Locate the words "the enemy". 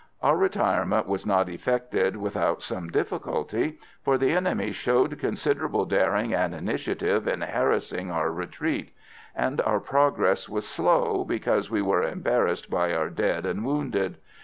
4.17-4.71